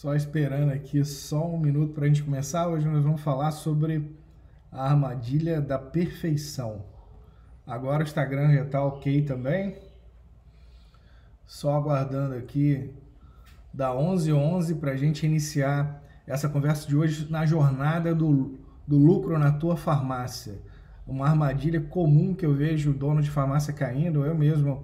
[0.00, 2.66] Só esperando aqui só um minuto para a gente começar.
[2.66, 4.16] Hoje nós vamos falar sobre
[4.72, 6.86] a armadilha da perfeição.
[7.66, 9.76] Agora o Instagram já está ok também.
[11.44, 12.94] Só aguardando aqui
[13.74, 19.38] da 11h11 para a gente iniciar essa conversa de hoje na jornada do, do lucro
[19.38, 20.62] na tua farmácia.
[21.06, 24.24] Uma armadilha comum que eu vejo o dono de farmácia caindo.
[24.24, 24.82] Eu mesmo,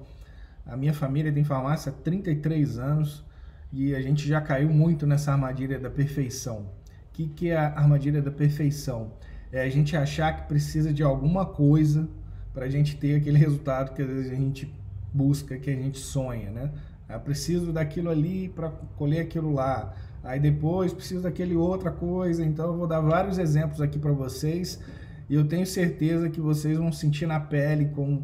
[0.67, 3.25] a minha família tem farmácia há 33 anos
[3.73, 6.61] e a gente já caiu muito nessa armadilha da perfeição.
[6.61, 9.13] O que, que é a armadilha da perfeição?
[9.53, 12.09] É a gente achar que precisa de alguma coisa
[12.53, 14.73] para a gente ter aquele resultado que às vezes a gente
[15.13, 16.71] busca, que a gente sonha, né?
[17.09, 19.95] Eu preciso daquilo ali para colher aquilo lá.
[20.25, 22.45] Aí depois preciso daquele outra coisa.
[22.45, 24.81] Então eu vou dar vários exemplos aqui para vocês
[25.29, 28.23] e eu tenho certeza que vocês vão sentir na pele com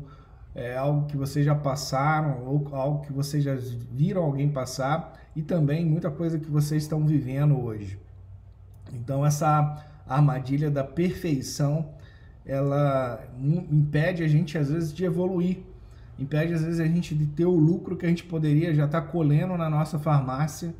[0.54, 5.42] é, algo que vocês já passaram ou algo que vocês já viram alguém passar e
[5.42, 7.98] também muita coisa que vocês estão vivendo hoje.
[8.92, 11.88] Então essa armadilha da perfeição,
[12.44, 13.22] ela
[13.70, 15.58] impede a gente às vezes de evoluir,
[16.18, 19.00] impede às vezes a gente de ter o lucro que a gente poderia já estar
[19.00, 20.74] tá colhendo na nossa farmácia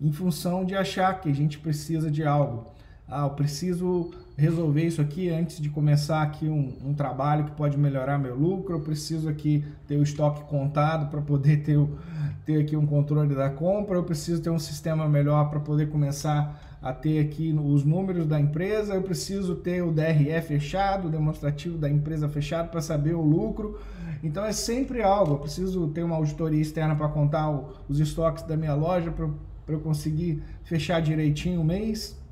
[0.00, 2.73] em função de achar que a gente precisa de algo.
[3.06, 7.76] Ah, eu preciso resolver isso aqui antes de começar aqui um, um trabalho que pode
[7.76, 11.98] melhorar meu lucro, eu preciso aqui ter o estoque contado para poder ter, o,
[12.44, 16.60] ter aqui um controle da compra, eu preciso ter um sistema melhor para poder começar
[16.82, 21.78] a ter aqui os números da empresa, eu preciso ter o DRE fechado, o demonstrativo
[21.78, 23.78] da empresa fechado para saber o lucro.
[24.22, 28.44] Então é sempre algo, eu preciso ter uma auditoria externa para contar o, os estoques
[28.44, 32.22] da minha loja para eu conseguir fechar direitinho o mês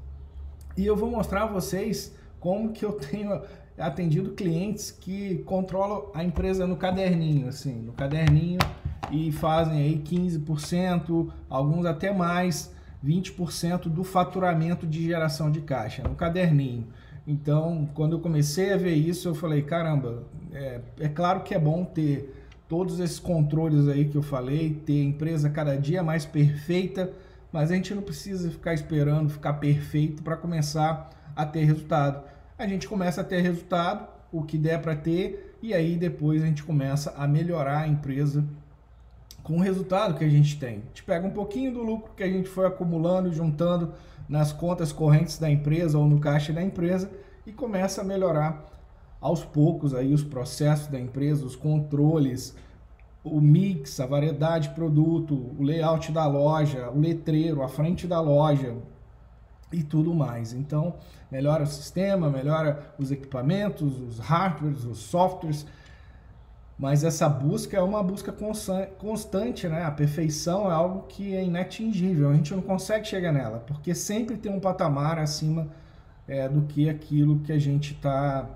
[0.76, 3.40] e eu vou mostrar a vocês como que eu tenho
[3.78, 8.58] atendido clientes que controlam a empresa no caderninho, assim, no caderninho
[9.10, 12.72] e fazem aí 15%, alguns até mais,
[13.04, 16.86] 20% do faturamento de geração de caixa no caderninho.
[17.26, 21.58] Então, quando eu comecei a ver isso, eu falei, caramba, é, é claro que é
[21.58, 22.34] bom ter
[22.68, 27.12] todos esses controles aí que eu falei, ter empresa cada dia mais perfeita,
[27.52, 32.24] mas a gente não precisa ficar esperando ficar perfeito para começar a ter resultado.
[32.58, 36.46] A gente começa a ter resultado, o que der para ter, e aí depois a
[36.46, 38.44] gente começa a melhorar a empresa
[39.42, 40.76] com o resultado que a gente tem.
[40.76, 43.92] A gente pega um pouquinho do lucro que a gente foi acumulando e juntando
[44.28, 47.10] nas contas correntes da empresa ou no caixa da empresa
[47.46, 48.64] e começa a melhorar
[49.20, 52.56] aos poucos aí os processos da empresa, os controles,
[53.24, 58.20] o mix, a variedade de produto, o layout da loja, o letreiro, a frente da
[58.20, 58.76] loja
[59.72, 60.52] e tudo mais.
[60.52, 60.94] Então,
[61.30, 65.66] melhora o sistema, melhora os equipamentos, os hardwares, os softwares,
[66.76, 68.34] mas essa busca é uma busca
[68.98, 69.84] constante, né?
[69.84, 74.36] A perfeição é algo que é inatingível, a gente não consegue chegar nela, porque sempre
[74.36, 75.68] tem um patamar acima
[76.26, 78.48] é, do que aquilo que a gente está,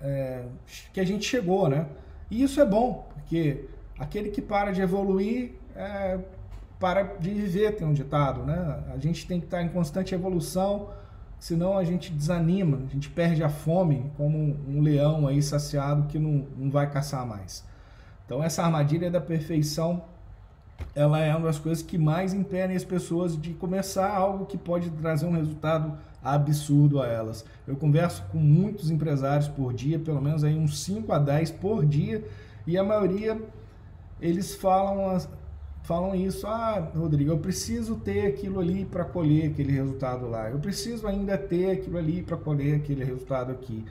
[0.00, 0.44] é,
[0.92, 1.86] que a gente chegou, né?
[2.30, 3.64] E isso é bom, porque
[3.98, 6.18] Aquele que para de evoluir é,
[6.78, 8.80] para de viver, tem um ditado, né?
[8.92, 10.90] A gente tem que estar em constante evolução,
[11.38, 16.18] senão a gente desanima, a gente perde a fome como um, leão aí saciado que
[16.18, 17.64] não, não vai caçar mais.
[18.24, 20.04] Então essa armadilha da perfeição,
[20.94, 24.90] ela é uma das coisas que mais impedem as pessoas de começar algo que pode
[24.90, 27.44] trazer um resultado absurdo a elas.
[27.66, 31.86] Eu converso com muitos empresários por dia, pelo menos aí uns 5 a 10 por
[31.86, 32.22] dia,
[32.66, 33.40] e a maioria
[34.20, 35.20] eles falam,
[35.82, 40.58] falam isso, ah, Rodrigo, eu preciso ter aquilo ali para colher aquele resultado lá, eu
[40.58, 43.84] preciso ainda ter aquilo ali para colher aquele resultado aqui.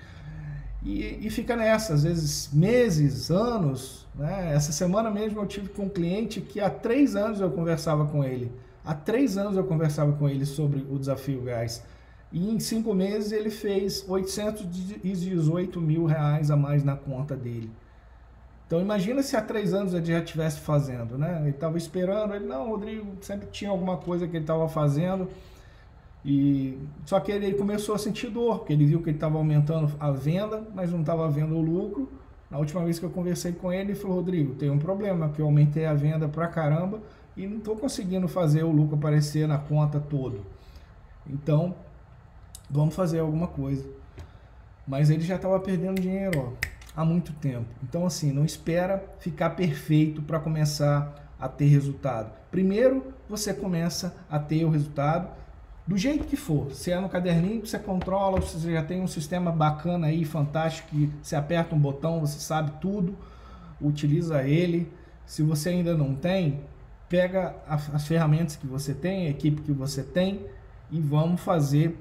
[0.86, 4.06] E, e, fica nessa, às vezes meses, anos.
[4.14, 4.54] Né?
[4.54, 8.24] Essa semana mesmo eu tive com um cliente que há três anos eu conversava com
[8.24, 8.52] ele.
[8.84, 11.84] Há três anos eu conversava com ele sobre o desafio gás.
[12.32, 17.72] E em cinco meses ele fez 818 mil reais a mais na conta dele.
[18.66, 21.38] Então imagina se há três anos ele já estivesse fazendo, né?
[21.42, 25.30] Ele estava esperando, ele não, Rodrigo sempre tinha alguma coisa que ele estava fazendo
[26.24, 29.94] e só que ele começou a sentir dor, porque ele viu que ele estava aumentando
[30.00, 32.12] a venda, mas não estava vendo o lucro.
[32.50, 35.40] Na última vez que eu conversei com ele, ele falou: Rodrigo, tem um problema, que
[35.40, 37.00] eu aumentei a venda pra caramba
[37.38, 40.42] e não estou conseguindo fazer o lucro aparecer na conta todo.
[41.28, 41.76] Então,
[42.68, 43.88] vamos fazer alguma coisa.
[44.88, 47.68] Mas ele já estava perdendo dinheiro, ó há muito tempo.
[47.84, 52.32] Então, assim, não espera ficar perfeito para começar a ter resultado.
[52.50, 55.30] Primeiro, você começa a ter o resultado
[55.86, 56.72] do jeito que for.
[56.72, 61.12] Se é no caderninho, você controla, você já tem um sistema bacana aí, fantástico, que
[61.22, 63.16] você aperta um botão, você sabe tudo,
[63.80, 64.92] utiliza ele.
[65.26, 66.62] Se você ainda não tem,
[67.10, 70.46] pega as ferramentas que você tem, a equipe que você tem
[70.90, 71.98] e vamos fazer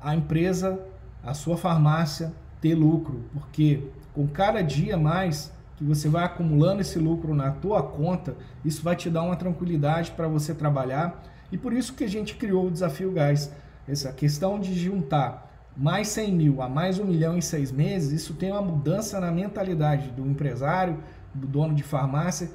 [0.00, 0.80] a empresa,
[1.22, 2.32] a sua farmácia
[2.62, 3.82] ter lucro, porque
[4.14, 8.94] com cada dia mais que você vai acumulando esse lucro na tua conta, isso vai
[8.94, 12.70] te dar uma tranquilidade para você trabalhar e por isso que a gente criou o
[12.70, 13.50] Desafio Gás.
[13.86, 18.34] Essa questão de juntar mais 100 mil a mais um milhão em seis meses, isso
[18.34, 20.98] tem uma mudança na mentalidade do empresário,
[21.34, 22.48] do dono de farmácia,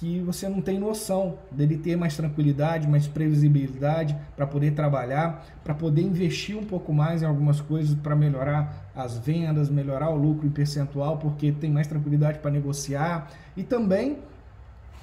[0.00, 5.74] que você não tem noção dele ter mais tranquilidade, mais previsibilidade para poder trabalhar, para
[5.74, 10.46] poder investir um pouco mais em algumas coisas para melhorar as vendas, melhorar o lucro
[10.46, 14.20] em percentual, porque tem mais tranquilidade para negociar e também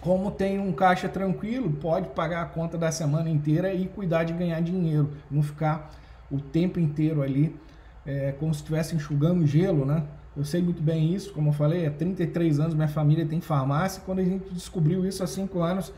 [0.02, 4.34] como tem um caixa tranquilo, pode pagar a conta da semana inteira e cuidar de
[4.34, 5.92] ganhar dinheiro, não ficar
[6.32, 7.56] o tempo inteiro ali
[8.04, 10.04] é, como se estivesse enxugando gelo, né?
[10.38, 14.04] Eu sei muito bem isso, como eu falei, há 33 anos minha família tem farmácia.
[14.06, 15.92] Quando a gente descobriu isso há 5 anos,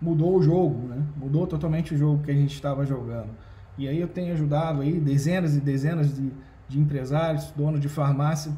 [0.00, 1.02] mudou o jogo, né?
[1.14, 3.28] Mudou totalmente o jogo que a gente estava jogando.
[3.76, 6.32] E aí eu tenho ajudado aí dezenas e dezenas de,
[6.68, 8.50] de empresários, donos de farmácia,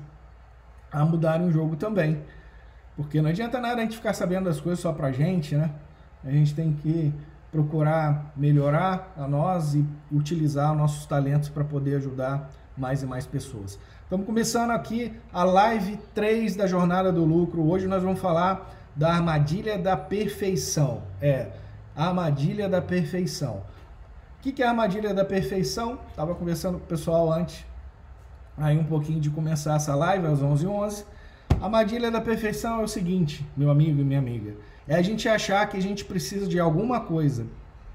[0.92, 2.22] a mudarem o jogo também.
[2.96, 5.72] Porque não adianta nada a gente ficar sabendo das coisas só pra gente, né?
[6.22, 7.12] A gente tem que
[7.50, 13.78] procurar melhorar a nós e utilizar nossos talentos para poder ajudar mais e mais pessoas.
[14.04, 17.66] Estamos começando aqui a live 3 da Jornada do Lucro.
[17.66, 21.02] Hoje nós vamos falar da armadilha da perfeição.
[21.22, 21.48] É,
[21.96, 23.62] a armadilha da perfeição.
[24.38, 25.98] O que é a armadilha da perfeição?
[26.10, 27.64] Estava conversando com o pessoal antes,
[28.58, 30.68] aí um pouquinho de começar essa live, às 11h11.
[30.68, 31.04] 11.
[31.58, 34.54] A armadilha da perfeição é o seguinte, meu amigo e minha amiga.
[34.86, 37.46] É a gente achar que a gente precisa de alguma coisa,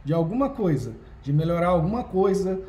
[0.04, 2.60] de alguma coisa, de melhorar alguma coisa,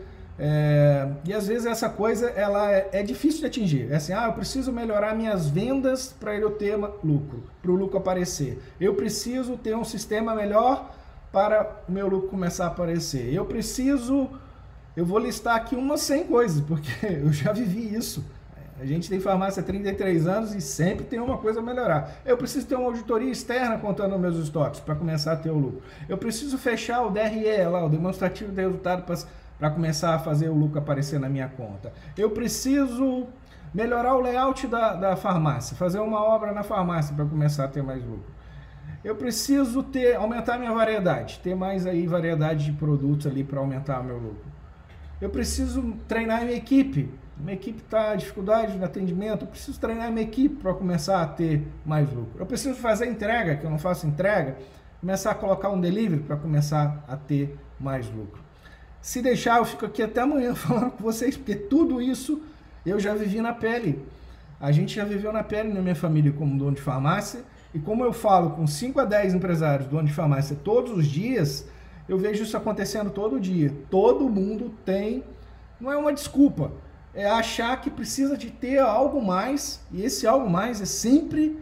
[0.42, 3.92] é, e às vezes essa coisa ela é, é, difícil de atingir.
[3.92, 7.98] É assim, ah, eu preciso melhorar minhas vendas para eu ter lucro, para o lucro
[7.98, 8.58] aparecer.
[8.80, 10.94] Eu preciso ter um sistema melhor
[11.30, 13.34] para o meu lucro começar a aparecer.
[13.34, 14.30] Eu preciso,
[14.96, 18.24] eu vou listar aqui umas 100 coisas, porque eu já vivi isso.
[18.80, 22.14] A gente tem farmácia há 33 anos e sempre tem uma coisa a melhorar.
[22.24, 25.82] Eu preciso ter uma auditoria externa contando meus estoques para começar a ter o lucro.
[26.08, 29.18] Eu preciso fechar o DRE lá, o demonstrativo de resultado para
[29.60, 31.92] para começar a fazer o lucro aparecer na minha conta.
[32.16, 33.26] Eu preciso
[33.74, 37.82] melhorar o layout da, da farmácia, fazer uma obra na farmácia para começar a ter
[37.82, 38.32] mais lucro.
[39.04, 44.00] Eu preciso ter, aumentar minha variedade, ter mais aí variedade de produtos ali para aumentar
[44.00, 44.50] o meu lucro.
[45.20, 47.12] Eu preciso treinar minha equipe.
[47.36, 51.66] Minha equipe está dificuldade no atendimento, eu preciso treinar minha equipe para começar a ter
[51.86, 52.38] mais lucro.
[52.38, 54.58] Eu preciso fazer entrega, que eu não faço entrega,
[55.00, 58.49] começar a colocar um delivery para começar a ter mais lucro.
[59.02, 62.42] Se deixar, eu fico aqui até amanhã falando com vocês, porque tudo isso
[62.84, 64.02] eu já vivi na pele.
[64.60, 67.40] A gente já viveu na pele na minha família como dono de farmácia.
[67.72, 71.66] E como eu falo com 5 a 10 empresários dono de farmácia todos os dias,
[72.08, 73.72] eu vejo isso acontecendo todo dia.
[73.88, 75.22] Todo mundo tem,
[75.80, 76.72] não é uma desculpa,
[77.14, 81.58] é achar que precisa de ter algo mais, e esse algo mais é sempre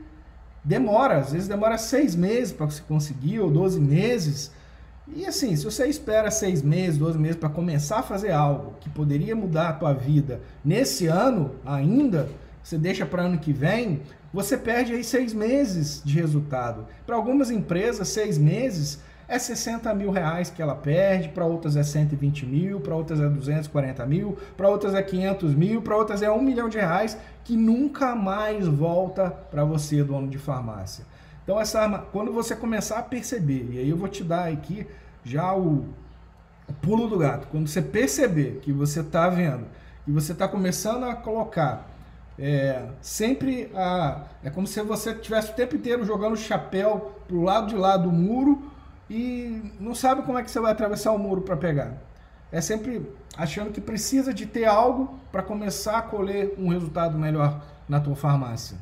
[0.64, 4.50] demora, às vezes demora seis meses para você conseguir, ou 12 meses.
[5.14, 8.90] E assim, se você espera seis meses, 12 meses para começar a fazer algo que
[8.90, 12.28] poderia mudar a tua vida nesse ano ainda,
[12.62, 16.86] você deixa para ano que vem, você perde aí seis meses de resultado.
[17.06, 21.82] Para algumas empresas, seis meses é 60 mil reais que ela perde, para outras é
[21.82, 26.30] 120 mil, para outras é 240 mil, para outras é 500 mil, para outras é
[26.30, 31.04] um milhão de reais que nunca mais volta para você, dono de farmácia.
[31.48, 34.86] Então, essa arma, quando você começar a perceber, e aí eu vou te dar aqui
[35.24, 35.86] já o,
[36.68, 39.64] o pulo do gato, quando você perceber que você está vendo,
[40.06, 41.88] e você está começando a colocar
[42.38, 47.68] é, sempre a, é como se você tivesse o tempo inteiro jogando chapéu pro lado
[47.68, 48.70] de lá do muro
[49.08, 51.94] e não sabe como é que você vai atravessar o muro para pegar.
[52.52, 57.64] É sempre achando que precisa de ter algo para começar a colher um resultado melhor
[57.88, 58.76] na tua farmácia.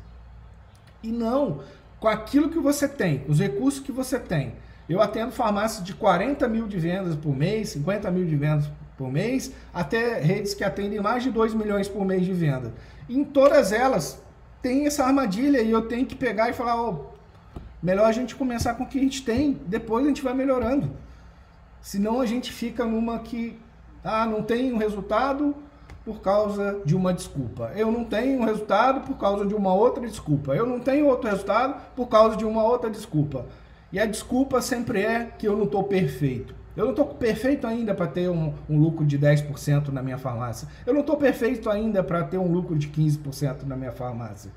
[1.00, 1.60] E não,
[2.06, 4.54] com aquilo que você tem, os recursos que você tem.
[4.88, 9.10] Eu atendo farmácias de 40 mil de vendas por mês, 50 mil de vendas por
[9.10, 12.72] mês, até redes que atendem mais de 2 milhões por mês de venda.
[13.10, 14.22] em todas elas
[14.62, 17.06] tem essa armadilha e eu tenho que pegar e falar, oh,
[17.82, 20.92] melhor a gente começar com o que a gente tem, depois a gente vai melhorando.
[21.80, 23.58] Senão a gente fica numa que,
[24.04, 25.56] ah, não tem um resultado,
[26.06, 27.72] por causa de uma desculpa.
[27.74, 30.54] Eu não tenho um resultado por causa de uma outra desculpa.
[30.54, 33.44] Eu não tenho outro resultado por causa de uma outra desculpa.
[33.92, 36.54] E a desculpa sempre é que eu não estou perfeito.
[36.76, 40.68] Eu não estou perfeito ainda para ter um, um, lucro de 10% na minha farmácia.
[40.86, 44.52] Eu não estou perfeito ainda para ter um lucro de 15% na minha farmácia.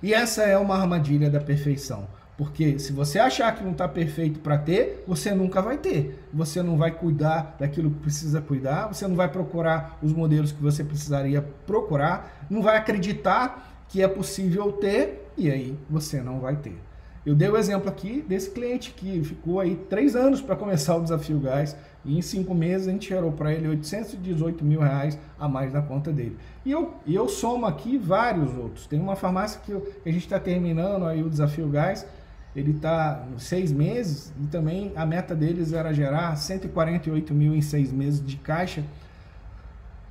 [0.00, 2.06] E essa é uma armadilha da perfeição.
[2.36, 6.26] Porque se você achar que não está perfeito para ter, você nunca vai ter.
[6.32, 10.62] Você não vai cuidar daquilo que precisa cuidar, você não vai procurar os modelos que
[10.62, 16.56] você precisaria procurar, não vai acreditar que é possível ter e aí você não vai
[16.56, 16.78] ter.
[17.24, 21.02] Eu dei o exemplo aqui desse cliente que ficou aí três anos para começar o
[21.02, 25.46] desafio gás e em cinco meses a gente gerou para ele 818 mil reais a
[25.46, 26.36] mais na conta dele.
[26.64, 28.88] E eu, eu somo aqui vários outros.
[28.88, 32.04] Tem uma farmácia que, eu, que a gente está terminando aí o desafio gás,
[32.54, 37.90] ele está seis meses e também a meta deles era gerar 148 mil em seis
[37.90, 38.84] meses de caixa.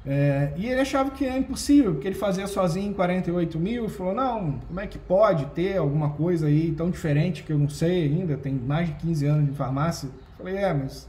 [0.03, 4.15] É, e ele achava que é impossível, porque ele fazia sozinho em 48 mil falou:
[4.15, 8.05] Não, como é que pode ter alguma coisa aí tão diferente que eu não sei
[8.05, 8.35] ainda?
[8.35, 10.07] Tem mais de 15 anos de farmácia.
[10.07, 11.07] Eu falei: É, mas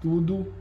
[0.00, 0.52] tudo.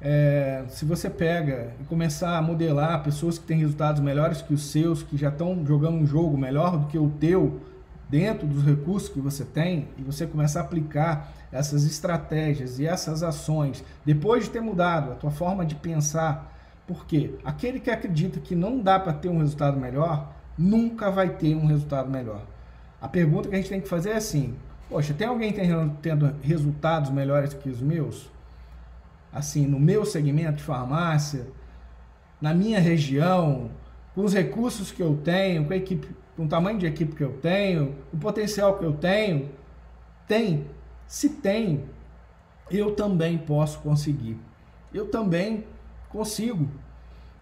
[0.00, 4.70] É, se você pega e começar a modelar pessoas que têm resultados melhores que os
[4.70, 7.60] seus, que já estão jogando um jogo melhor do que o teu,
[8.08, 13.22] dentro dos recursos que você tem, e você começar a aplicar essas estratégias e essas
[13.22, 16.52] ações, depois de ter mudado a tua forma de pensar,
[16.86, 21.54] porque aquele que acredita que não dá para ter um resultado melhor, nunca vai ter
[21.56, 22.46] um resultado melhor.
[23.00, 24.54] A pergunta que a gente tem que fazer é assim:
[24.88, 25.52] poxa, tem alguém
[26.00, 28.30] tendo resultados melhores que os meus?
[29.32, 31.46] Assim, no meu segmento de farmácia,
[32.40, 33.70] na minha região,
[34.14, 37.24] com os recursos que eu tenho, com a equipe, com o tamanho de equipe que
[37.24, 39.50] eu tenho, o potencial que eu tenho,
[40.28, 40.66] tem
[41.06, 41.84] se tem,
[42.70, 44.36] eu também posso conseguir.
[44.92, 45.64] Eu também
[46.08, 46.68] consigo.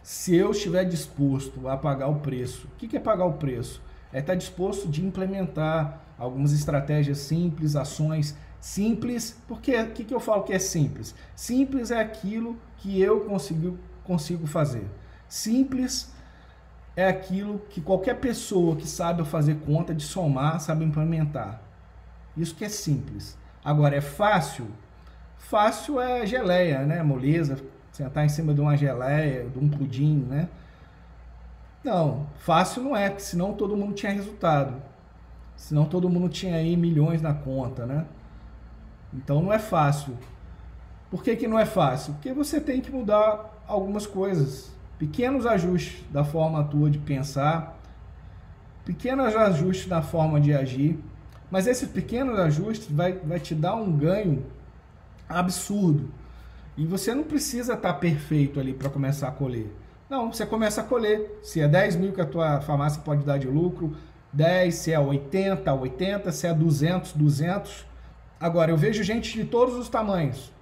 [0.02, 2.68] Se eu estiver disposto a pagar o preço.
[2.68, 3.82] O que é pagar o preço?
[4.12, 9.40] É estar disposto de implementar algumas estratégias simples, ações simples.
[9.48, 11.14] Porque o que, que eu falo que é simples?
[11.34, 14.84] Simples é aquilo que eu consigo, consigo fazer.
[15.26, 16.12] Simples
[16.96, 21.60] é aquilo que qualquer pessoa que sabe fazer conta de somar sabe implementar.
[22.36, 23.36] Isso que é simples.
[23.64, 24.66] Agora, é fácil?
[25.38, 27.02] Fácil é geleia, né?
[27.02, 27.58] Moleza,
[27.92, 30.48] sentar em cima de uma geleia, de um pudim, né?
[31.82, 34.80] Não, fácil não é, porque senão todo mundo tinha resultado.
[35.56, 38.06] Senão todo mundo tinha aí milhões na conta, né?
[39.12, 40.16] Então não é fácil.
[41.10, 42.14] Por que, que não é fácil?
[42.14, 44.74] Porque você tem que mudar algumas coisas.
[44.98, 47.78] Pequenos ajustes da forma tua de pensar,
[48.84, 50.98] pequenos ajustes na forma de agir
[51.54, 54.44] mas esses pequenos ajustes vai, vai te dar um ganho
[55.28, 56.10] absurdo.
[56.76, 59.68] E você não precisa estar perfeito ali para começar a colher.
[60.10, 61.38] Não, você começa a colher.
[61.44, 63.96] Se é 10 mil que a tua farmácia pode dar de lucro,
[64.32, 67.86] 10, se é 80, 80, se é 200, 200.
[68.40, 70.52] Agora, eu vejo gente de todos os tamanhos.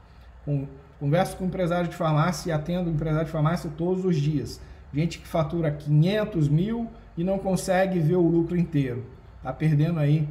[1.02, 4.60] Converso com empresário de farmácia e atendo empresário de farmácia todos os dias.
[4.94, 9.04] Gente que fatura 500 mil e não consegue ver o lucro inteiro.
[9.38, 10.28] Está perdendo aí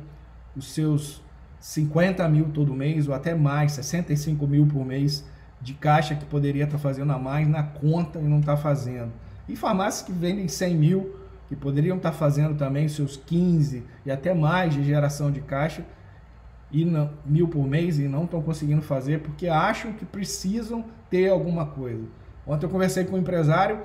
[0.56, 1.22] os seus
[1.60, 5.26] 50 mil todo mês ou até mais, 65 mil por mês
[5.60, 9.12] de caixa que poderia estar fazendo a mais na conta e não está fazendo.
[9.50, 11.18] E farmácias que vendem 100 mil,
[11.50, 15.84] que poderiam estar fazendo também seus 15 e até mais de geração de caixa
[16.72, 21.30] e não, mil por mês e não estão conseguindo fazer porque acham que precisam ter
[21.30, 22.04] alguma coisa.
[22.46, 23.82] Ontem eu conversei com um empresário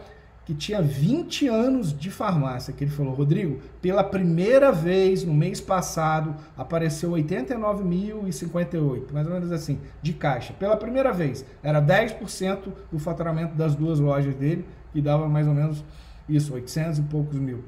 [0.46, 5.60] que tinha 20 anos de farmácia, que ele falou, Rodrigo, pela primeira vez no mês
[5.60, 10.52] passado apareceu 89.058, mais ou menos assim, de caixa.
[10.52, 15.54] Pela primeira vez, era 10% do faturamento das duas lojas dele, que dava mais ou
[15.54, 15.84] menos
[16.28, 17.64] isso, 800 e poucos mil.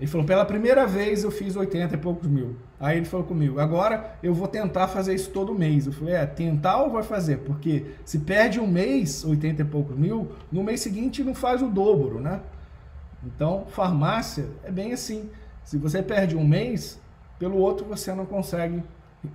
[0.00, 2.56] Ele falou, pela primeira vez eu fiz 80 e poucos mil.
[2.80, 5.86] Aí ele falou comigo, agora eu vou tentar fazer isso todo mês.
[5.86, 7.38] Eu falei, é, tentar ou vai fazer?
[7.38, 11.68] Porque se perde um mês, 80 e poucos mil, no mês seguinte não faz o
[11.68, 12.40] dobro, né?
[13.24, 15.30] Então, farmácia é bem assim.
[15.64, 17.00] Se você perde um mês,
[17.38, 18.82] pelo outro você não consegue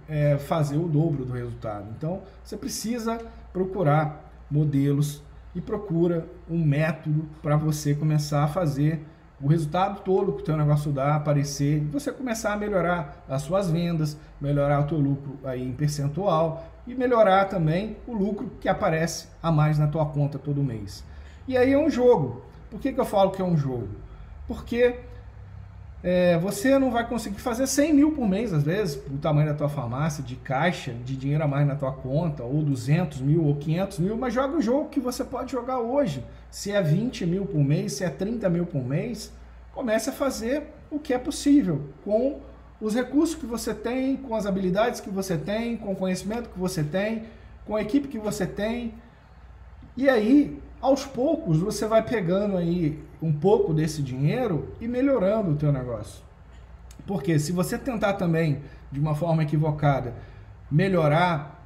[0.10, 1.88] é, fazer o dobro do resultado.
[1.98, 3.18] Então, você precisa
[3.54, 5.24] procurar modelos
[5.56, 9.02] e procura um método para você começar a fazer
[9.42, 13.70] o resultado todo que o teu negócio dá aparecer, você começar a melhorar as suas
[13.70, 19.28] vendas, melhorar o teu lucro aí em percentual e melhorar também o lucro que aparece
[19.42, 21.04] a mais na tua conta todo mês.
[21.48, 22.42] E aí é um jogo.
[22.70, 23.90] Por que, que eu falo que é um jogo?
[24.48, 24.96] Porque
[26.04, 29.54] é, você não vai conseguir fazer 100 mil por mês, às vezes, o tamanho da
[29.54, 33.56] tua farmácia, de caixa, de dinheiro a mais na tua conta, ou 200 mil, ou
[33.56, 36.24] 500 mil, mas joga o jogo que você pode jogar hoje.
[36.50, 39.32] Se é 20 mil por mês, se é 30 mil por mês,
[39.74, 42.40] comece a fazer o que é possível com
[42.80, 46.60] os recursos que você tem, com as habilidades que você tem, com o conhecimento que
[46.60, 47.24] você tem,
[47.66, 48.94] com a equipe que você tem.
[49.96, 55.56] E aí, aos poucos, você vai pegando aí um pouco desse dinheiro e melhorando o
[55.56, 56.24] teu negócio.
[57.06, 58.62] Porque se você tentar também,
[58.92, 60.14] de uma forma equivocada,
[60.70, 61.58] melhorar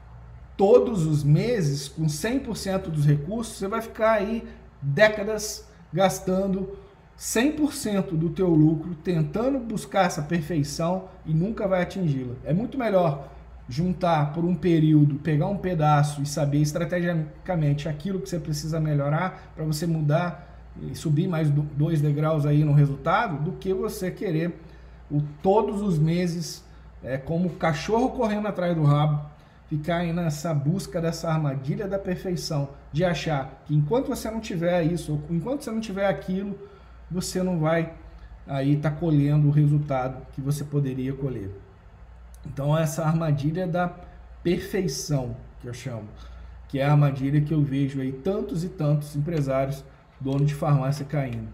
[0.56, 4.48] todos os meses com 100% dos recursos, você vai ficar aí
[4.82, 6.78] décadas gastando
[7.18, 12.36] 100% do teu lucro tentando buscar essa perfeição e nunca vai atingi-la.
[12.44, 13.30] É muito melhor
[13.70, 19.54] juntar por um período, pegar um pedaço e saber estrategicamente aquilo que você precisa melhorar
[19.56, 24.60] para você mudar e subir mais dois degraus aí no resultado, do que você querer
[25.10, 26.64] o, todos os meses,
[27.04, 29.31] é, como cachorro correndo atrás do rabo,
[29.72, 34.84] ficar aí nessa busca dessa armadilha da perfeição, de achar que enquanto você não tiver
[34.84, 36.60] isso, ou enquanto você não tiver aquilo,
[37.10, 37.94] você não vai
[38.46, 41.50] aí estar tá colhendo o resultado que você poderia colher.
[42.46, 43.90] Então essa armadilha da
[44.44, 46.10] perfeição que eu chamo,
[46.68, 49.86] que é a armadilha que eu vejo aí tantos e tantos empresários,
[50.20, 51.48] donos de farmácia caindo.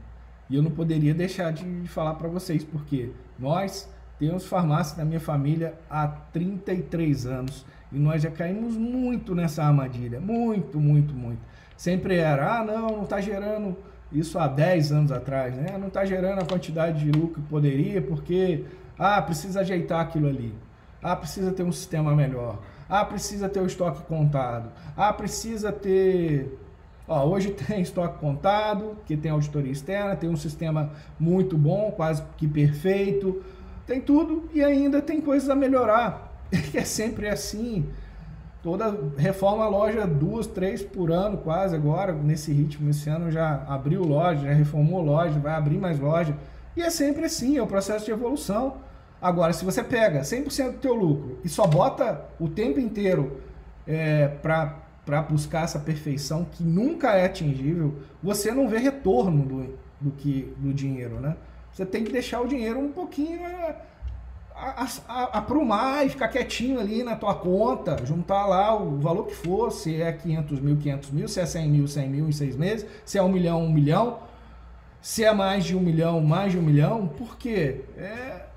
[0.49, 5.19] E eu não poderia deixar de falar para vocês porque nós temos farmácia na minha
[5.19, 11.41] família há 33 anos e nós já caímos muito nessa armadilha, muito, muito, muito.
[11.75, 13.77] Sempre era, ah, não, não está gerando
[14.11, 15.77] isso há 10 anos atrás, né?
[15.77, 18.65] Não está gerando a quantidade de lucro que poderia, porque,
[18.97, 20.53] ah, precisa ajeitar aquilo ali.
[21.01, 22.59] Ah, precisa ter um sistema melhor.
[22.89, 24.71] Ah, precisa ter o estoque contado.
[24.95, 26.57] Ah, precisa ter.
[27.07, 32.23] Ó, hoje tem estoque contado, que tem auditoria externa, tem um sistema muito bom, quase
[32.37, 33.43] que perfeito.
[33.85, 36.26] Tem tudo e ainda tem coisas a melhorar.
[36.73, 37.87] é sempre assim.
[38.63, 42.89] Toda reforma a loja duas, três por ano, quase agora, nesse ritmo.
[42.89, 46.35] Esse ano já abriu loja, já reformou loja, vai abrir mais loja.
[46.75, 48.77] E é sempre assim, é o processo de evolução.
[49.21, 53.41] Agora, se você pega 100% do teu lucro e só bota o tempo inteiro
[53.87, 60.11] é, para buscar essa perfeição que nunca é atingível, você não vê retorno do, do,
[60.11, 61.35] que, do dinheiro, né?
[61.71, 63.39] Você tem que deixar o dinheiro um pouquinho...
[63.39, 63.75] É,
[64.57, 70.01] aprumar e ficar quietinho ali na tua conta, juntar lá o valor que for, se
[70.01, 73.19] é 500 mil, 500 mil, se é 100 mil, 100 mil em seis meses, se
[73.19, 74.19] é um milhão, um milhão,
[74.99, 78.47] se é mais de um milhão, mais de um milhão, porque é,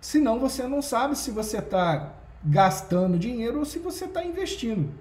[0.00, 2.12] senão você não sabe se você está
[2.44, 4.92] gastando dinheiro ou se você está investindo.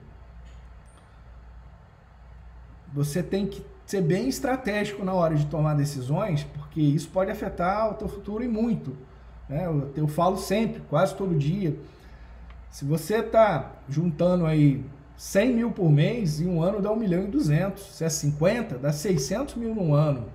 [2.93, 7.91] Você tem que ser bem estratégico na hora de tomar decisões, porque isso pode afetar
[7.91, 9.09] o teu futuro e muito.
[9.50, 9.66] Né?
[9.66, 11.76] Eu, eu falo sempre, quase todo dia.
[12.70, 14.86] Se você está juntando aí
[15.18, 17.84] 100 mil por mês, em um ano dá 1 milhão e 200.
[17.96, 20.26] Se é 50, dá 600 mil num ano.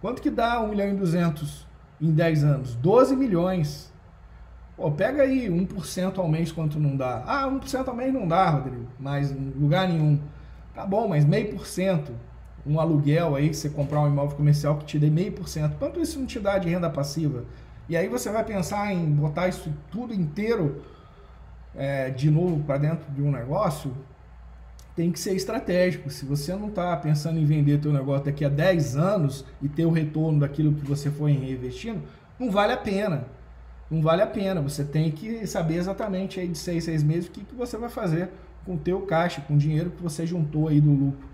[0.00, 1.66] Quanto que dá 1 milhão e 200
[2.00, 2.74] em 10 anos?
[2.76, 3.92] 12 milhões.
[4.76, 7.22] Pô, pega aí 1% ao mês quanto não dá.
[7.26, 10.18] Ah, 1% ao mês não dá, Rodrigo, mas em lugar nenhum.
[10.74, 12.12] Tá bom, mas meio por cento.
[12.66, 15.76] Um aluguel aí, que você comprar um imóvel comercial que te dê meio por cento.
[15.76, 17.44] Quanto isso não te dá de renda passiva?
[17.88, 20.82] E aí você vai pensar em botar isso tudo inteiro
[21.74, 23.94] é, de novo para dentro de um negócio,
[24.96, 26.08] tem que ser estratégico.
[26.08, 29.84] Se você não está pensando em vender teu negócio daqui a 10 anos e ter
[29.84, 32.02] o retorno daquilo que você foi reinvestindo,
[32.38, 33.24] não vale a pena.
[33.90, 34.60] Não vale a pena.
[34.62, 37.90] Você tem que saber exatamente aí de 6, 6 meses o que, que você vai
[37.90, 38.30] fazer
[38.64, 41.28] com o teu caixa, com o dinheiro que você juntou aí do lucro,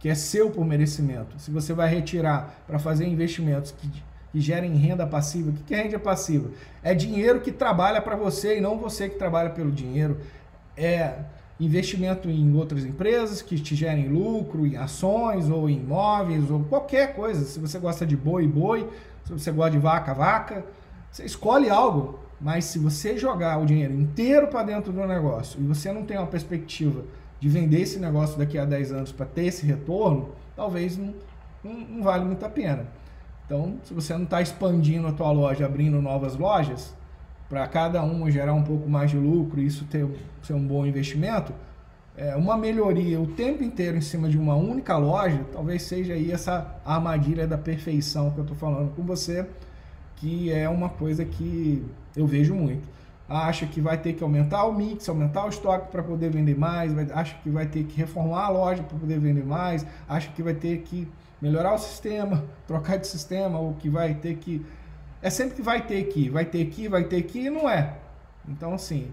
[0.00, 1.38] que é seu por merecimento.
[1.38, 3.88] Se você vai retirar para fazer investimentos que
[4.32, 5.50] que gerem renda passiva.
[5.50, 6.50] O que é renda passiva?
[6.82, 10.18] É dinheiro que trabalha para você e não você que trabalha pelo dinheiro.
[10.76, 11.16] É
[11.60, 17.14] investimento em outras empresas que te gerem lucro, em ações ou em imóveis ou qualquer
[17.14, 17.44] coisa.
[17.44, 18.88] Se você gosta de boi, boi.
[19.26, 20.64] Se você gosta de vaca, vaca.
[21.10, 25.64] Você escolhe algo, mas se você jogar o dinheiro inteiro para dentro do negócio e
[25.64, 27.04] você não tem uma perspectiva
[27.38, 31.12] de vender esse negócio daqui a 10 anos para ter esse retorno, talvez não,
[31.62, 32.86] não, não vale muito a pena.
[33.46, 36.94] Então, se você não está expandindo a tua loja, abrindo novas lojas,
[37.48, 40.06] para cada uma gerar um pouco mais de lucro isso ter,
[40.42, 41.52] ser um bom investimento,
[42.16, 46.30] é, uma melhoria o tempo inteiro em cima de uma única loja, talvez seja aí
[46.30, 49.46] essa armadilha da perfeição que eu estou falando com você,
[50.16, 51.84] que é uma coisa que
[52.16, 52.88] eu vejo muito.
[53.28, 56.92] Acha que vai ter que aumentar o mix, aumentar o estoque para poder vender mais,
[57.12, 60.54] acha que vai ter que reformar a loja para poder vender mais, acha que vai
[60.54, 61.08] ter que
[61.42, 64.64] melhorar o sistema, trocar de sistema, ou que vai ter que.
[65.20, 67.96] É sempre que vai ter que, vai ter que, vai ter que, e não é.
[68.48, 69.10] Então, assim,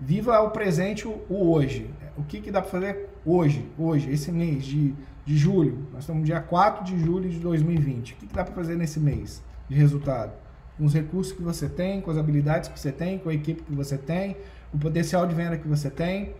[0.00, 1.90] viva o presente, o, o hoje.
[2.16, 4.94] O que, que dá para fazer hoje, hoje, esse mês de,
[5.26, 5.86] de julho?
[5.92, 8.12] Nós estamos no dia 4 de julho de 2020.
[8.12, 10.32] O que, que dá para fazer nesse mês de resultado?
[10.76, 13.62] Com os recursos que você tem, com as habilidades que você tem, com a equipe
[13.62, 14.36] que você tem,
[14.72, 16.34] o potencial de venda que você tem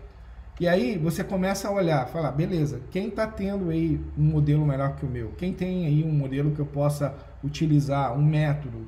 [0.61, 4.97] e aí você começa a olhar, falar, beleza, quem está tendo aí um modelo melhor
[4.97, 5.33] que o meu?
[5.38, 8.87] Quem tem aí um modelo que eu possa utilizar, um método?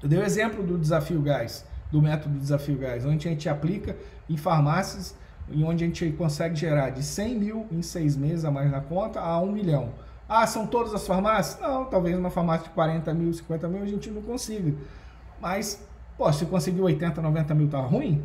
[0.00, 3.96] Eu dei o exemplo do desafio gás, do método desafio gás, onde a gente aplica
[4.30, 5.16] em farmácias
[5.48, 8.80] e onde a gente consegue gerar de 100 mil em seis meses a mais na
[8.80, 9.90] conta a 1 milhão.
[10.28, 11.60] Ah, são todas as farmácias?
[11.60, 14.72] Não, talvez uma farmácia de 40 mil, 50 mil a gente não consiga.
[15.40, 15.84] Mas,
[16.16, 18.24] pô, se conseguir 80, 90 mil tá ruim,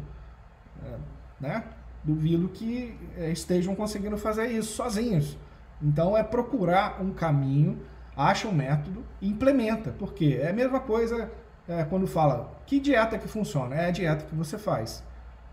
[0.83, 0.95] é,
[1.39, 1.63] né?
[2.03, 5.37] Duvido que é, estejam conseguindo fazer isso sozinhos.
[5.81, 7.79] Então é procurar um caminho,
[8.15, 9.93] acha um método e implementa.
[9.97, 11.31] Porque é a mesma coisa
[11.67, 13.75] é, quando fala que dieta que funciona?
[13.75, 15.03] É a dieta que você faz.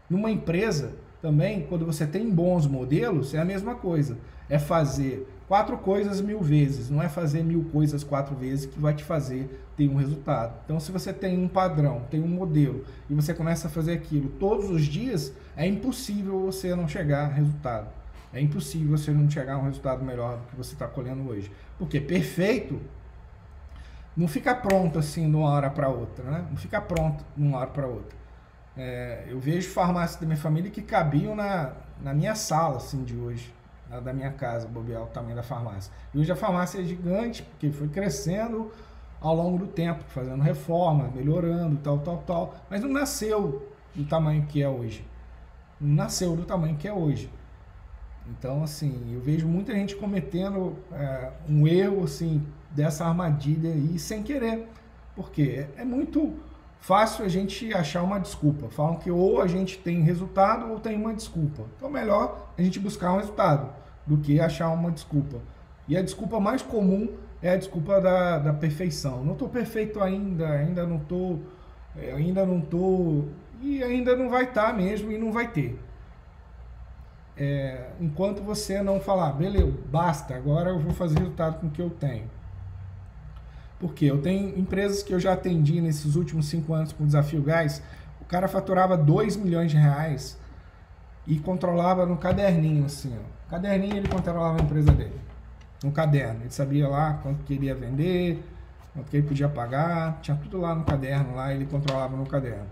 [0.09, 4.17] Numa empresa, também, quando você tem bons modelos, é a mesma coisa.
[4.49, 8.95] É fazer quatro coisas mil vezes, não é fazer mil coisas quatro vezes que vai
[8.95, 10.55] te fazer ter um resultado.
[10.65, 14.29] Então, se você tem um padrão, tem um modelo e você começa a fazer aquilo
[14.29, 17.89] todos os dias, é impossível você não chegar a resultado.
[18.33, 21.51] É impossível você não chegar a um resultado melhor do que você está colhendo hoje.
[21.79, 22.79] Porque perfeito
[24.15, 26.45] não fica pronto assim de uma hora para outra, né?
[26.51, 28.19] Não fica pronto de uma hora para outra.
[28.77, 33.17] É, eu vejo farmácias da minha família que cabiam na, na minha sala, assim, de
[33.17, 33.53] hoje,
[34.05, 35.93] da minha casa, bobear o tamanho da farmácia.
[36.13, 38.71] E hoje a farmácia é gigante, porque foi crescendo
[39.21, 42.55] ao longo do tempo, fazendo reforma, melhorando, tal, tal, tal.
[42.71, 45.05] Mas não nasceu do tamanho que é hoje.
[45.81, 47.31] Não nasceu do tamanho que é hoje.
[48.29, 54.23] Então, assim, eu vejo muita gente cometendo é, um erro, assim, dessa armadilha aí sem
[54.23, 54.69] querer.
[55.17, 56.37] Porque é, é muito
[56.81, 58.69] fácil a gente achar uma desculpa.
[58.69, 61.65] Falam que ou a gente tem resultado ou tem uma desculpa.
[61.77, 63.69] Então, melhor a gente buscar um resultado
[64.07, 65.39] do que achar uma desculpa.
[65.87, 67.09] E a desculpa mais comum
[67.43, 69.25] é a desculpa da, da perfeição.
[69.25, 71.41] Não estou perfeito ainda, ainda não estou,
[71.97, 73.29] é, ainda não estou
[73.61, 75.79] e ainda não vai estar tá mesmo e não vai ter.
[77.37, 81.81] É, enquanto você não falar, beleza, basta, agora eu vou fazer resultado com o que
[81.81, 82.29] eu tenho.
[83.79, 87.43] Porque eu tenho empresas que eu já atendi nesses últimos cinco anos com o Desafio
[87.43, 87.83] Gás,
[88.21, 90.37] o cara faturava 2 milhões de reais
[91.27, 93.51] e controlava no caderninho, assim, ó.
[93.51, 95.19] Caderninho ele controlava a empresa dele.
[95.83, 96.41] No caderno.
[96.41, 98.43] Ele sabia lá quanto queria vender,
[98.93, 102.67] quanto que ele podia pagar, tinha tudo lá no caderno, lá ele controlava no caderno.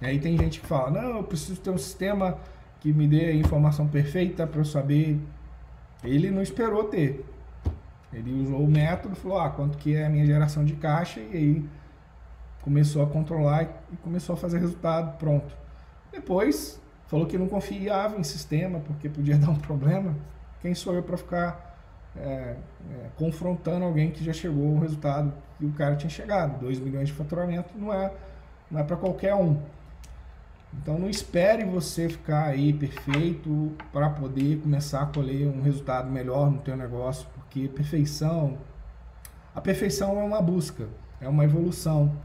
[0.00, 2.38] E aí tem gente que fala, não, eu preciso ter um sistema
[2.80, 5.20] que me dê a informação perfeita para eu saber.
[6.02, 7.24] Ele não esperou ter.
[8.12, 11.36] Ele usou o método, falou, ah, quanto que é a minha geração de caixa, e
[11.36, 11.68] aí
[12.62, 15.54] começou a controlar e começou a fazer resultado, pronto.
[16.12, 20.14] Depois, falou que não confiava em sistema, porque podia dar um problema.
[20.60, 21.78] Quem sou eu para ficar
[22.16, 22.56] é, é,
[23.16, 26.60] confrontando alguém que já chegou ao resultado que o cara tinha chegado?
[26.60, 28.12] 2 milhões de faturamento não é,
[28.70, 29.58] não é para qualquer um.
[30.74, 36.50] Então não espere você ficar aí perfeito para poder começar a colher um resultado melhor
[36.50, 38.56] no teu negócio, porque perfeição,
[39.54, 40.88] a perfeição é uma busca,
[41.20, 42.16] é uma evolução.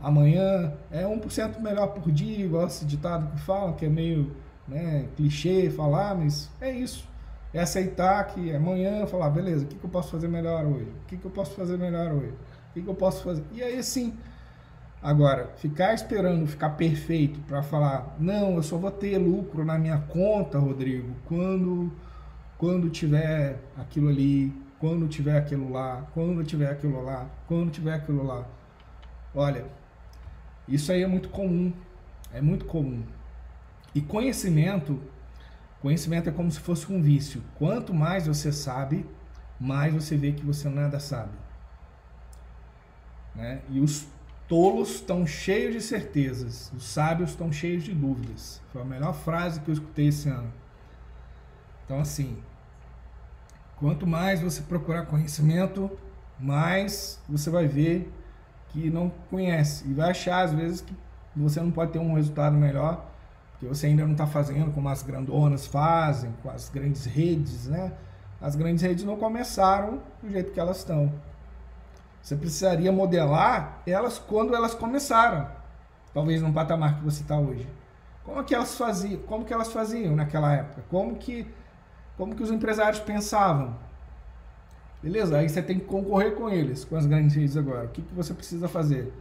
[0.00, 4.34] Amanhã é 1% melhor por dia, igual esse ditado que fala, que é meio
[4.66, 7.08] né, clichê falar, mas é isso.
[7.54, 10.90] É aceitar que amanhã falar, beleza, o que, que eu posso fazer melhor hoje?
[11.04, 12.34] O que, que eu posso fazer melhor hoje?
[12.70, 13.44] O que, que eu posso fazer?
[13.52, 14.12] E aí sim,
[15.00, 19.98] Agora, ficar esperando ficar perfeito para falar, não, eu só vou ter lucro na minha
[19.98, 21.92] conta, Rodrigo, quando
[22.58, 28.22] quando tiver aquilo ali, quando tiver aquilo lá, quando tiver aquilo lá, quando tiver aquilo
[28.22, 28.46] lá.
[29.34, 29.66] Olha,
[30.66, 31.72] isso aí é muito comum,
[32.32, 33.02] é muito comum.
[33.94, 35.00] E conhecimento,
[35.80, 37.42] conhecimento é como se fosse um vício.
[37.56, 39.06] Quanto mais você sabe,
[39.58, 41.32] mais você vê que você nada sabe.
[43.34, 43.60] Né?
[43.70, 44.06] E os
[44.48, 48.60] tolos estão cheios de certezas, os sábios estão cheios de dúvidas.
[48.72, 50.52] Foi a melhor frase que eu escutei esse ano.
[51.86, 52.36] Então, assim,
[53.78, 55.88] quanto mais você procurar conhecimento,
[56.38, 58.12] mais você vai ver
[58.68, 59.88] que não conhece.
[59.88, 60.94] E vai achar, às vezes, que
[61.34, 63.06] você não pode ter um resultado melhor,
[63.52, 67.92] porque você ainda não está fazendo como as grandonas fazem, com as grandes redes, né?
[68.40, 71.12] As grandes redes não começaram do jeito que elas estão.
[72.20, 75.48] Você precisaria modelar elas quando elas começaram,
[76.12, 77.66] talvez no patamar que você está hoje.
[78.24, 79.22] Como que elas faziam?
[79.22, 80.82] Como que elas faziam naquela época?
[80.90, 81.46] Como que
[82.16, 83.74] como que os empresários pensavam?
[85.02, 85.38] Beleza?
[85.38, 87.84] Aí você tem que concorrer com eles, com as grandes redes agora.
[87.84, 89.12] O que, que você precisa fazer?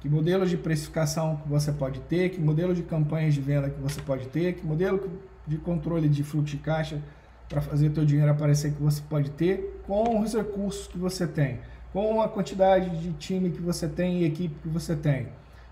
[0.00, 2.30] Que modelo de precificação que você pode ter?
[2.30, 4.54] Que modelo de campanhas de venda que você pode ter?
[4.54, 5.10] Que modelo
[5.46, 7.00] de controle de fluxo de caixa
[7.48, 11.60] para fazer teu dinheiro aparecer que você pode ter com os recursos que você tem?
[11.92, 15.28] com a quantidade de time que você tem e equipe que você tem.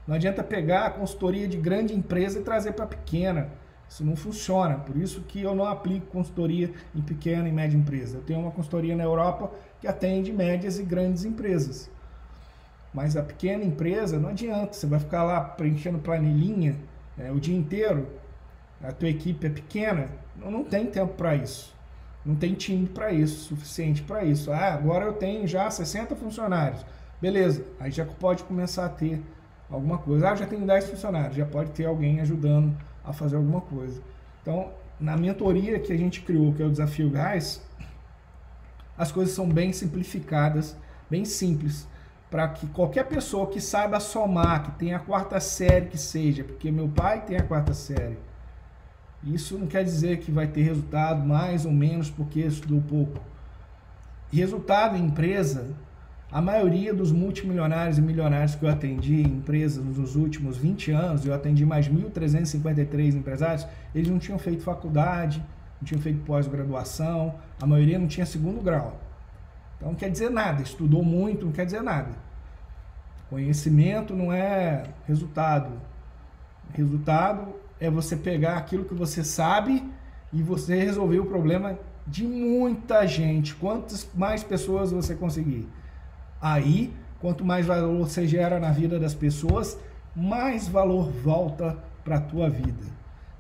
[0.07, 3.49] Não adianta pegar a consultoria de grande empresa e trazer para pequena.
[3.91, 4.77] Isso não funciona.
[4.77, 8.19] Por isso que eu não aplico consultoria em pequena e média empresa.
[8.19, 9.51] Eu tenho uma consultoria na Europa
[9.81, 11.91] que atende médias e grandes empresas.
[12.95, 16.77] Mas a pequena empresa não adianta, você vai ficar lá preenchendo planilhinha
[17.19, 18.09] é, o dia inteiro,
[18.83, 21.75] a tua equipe é pequena, não, não tem tempo para isso.
[22.25, 24.53] Não tem time para isso, suficiente para isso.
[24.53, 26.85] Ah, agora eu tenho já 60 funcionários.
[27.21, 29.21] Beleza, aí já pode começar a ter
[29.71, 30.31] alguma coisa.
[30.31, 34.01] Ah, já tenho 10 funcionários, já pode ter alguém ajudando a fazer alguma coisa.
[34.43, 37.63] Então, na mentoria que a gente criou, que é o Desafio Gás,
[38.97, 40.77] as coisas são bem simplificadas,
[41.09, 41.89] bem simples,
[42.31, 46.71] para que qualquer pessoa que saiba somar, que tenha a quarta série que seja, porque
[46.71, 48.19] meu pai tem a quarta série,
[49.25, 53.21] isso não quer dizer que vai ter resultado mais ou menos porque estudou pouco.
[54.33, 55.75] Resultado em empresa,
[56.33, 61.27] a maioria dos multimilionários e milionários que eu atendi em empresas nos últimos 20 anos,
[61.27, 65.43] eu atendi mais 1.353 empresários, eles não tinham feito faculdade,
[65.81, 69.01] não tinham feito pós-graduação, a maioria não tinha segundo grau.
[69.77, 72.11] Então não quer dizer nada, estudou muito, não quer dizer nada.
[73.29, 75.73] Conhecimento não é resultado.
[76.75, 79.83] Resultado é você pegar aquilo que você sabe
[80.33, 83.55] e você resolver o problema de muita gente.
[83.57, 85.67] Quantas mais pessoas você conseguir.
[86.41, 89.79] Aí, quanto mais valor você gera na vida das pessoas,
[90.15, 92.85] mais valor volta para a tua vida.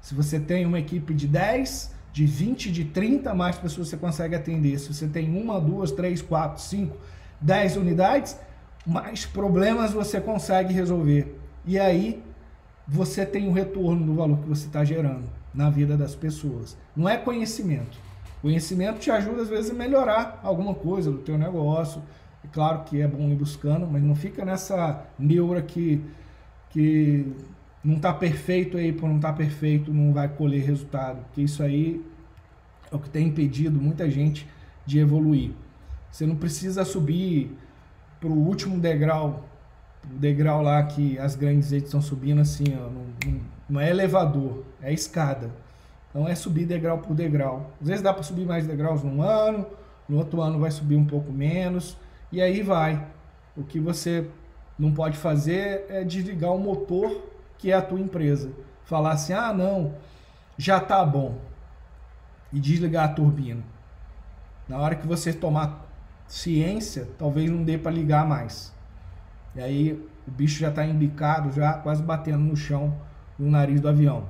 [0.00, 4.34] Se você tem uma equipe de 10, de 20, de 30, mais pessoas você consegue
[4.34, 4.78] atender.
[4.78, 6.96] Se você tem uma, duas, três, quatro, cinco,
[7.40, 8.36] 10 unidades,
[8.86, 11.38] mais problemas você consegue resolver.
[11.64, 12.22] E aí
[12.86, 16.76] você tem o retorno do valor que você está gerando na vida das pessoas.
[16.96, 17.98] Não é conhecimento.
[18.42, 22.02] Conhecimento te ajuda às vezes a melhorar alguma coisa do teu negócio.
[22.44, 26.02] É claro que é bom ir buscando, mas não fica nessa neura que,
[26.70, 27.26] que
[27.84, 31.22] não está perfeito aí, por não estar tá perfeito, não vai colher resultado.
[31.24, 32.04] Porque isso aí
[32.90, 34.46] é o que tem impedido muita gente
[34.86, 35.52] de evoluir.
[36.10, 37.56] Você não precisa subir
[38.18, 39.44] para o último degrau
[40.04, 44.64] o degrau lá que as grandes redes estão subindo assim, ó, não, não, é elevador,
[44.80, 45.50] é escada.
[46.08, 47.70] Então é subir degrau por degrau.
[47.80, 49.66] Às vezes dá para subir mais degraus num ano,
[50.08, 51.96] no outro ano vai subir um pouco menos,
[52.32, 53.06] e aí vai.
[53.56, 54.28] O que você
[54.78, 58.50] não pode fazer é desligar o motor que é a tua empresa.
[58.84, 59.94] Falar assim, ah não,
[60.56, 61.38] já tá bom.
[62.52, 63.62] E desligar a turbina.
[64.68, 65.86] Na hora que você tomar
[66.26, 68.72] ciência, talvez não dê para ligar mais.
[69.54, 69.92] E aí
[70.26, 72.96] o bicho já está embicado, já quase batendo no chão,
[73.38, 74.24] no nariz do avião.